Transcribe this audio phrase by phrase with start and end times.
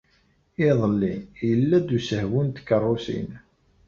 [0.67, 1.15] Iḍelli,
[1.47, 3.29] yella-d usehwu n tkeṛṛusin.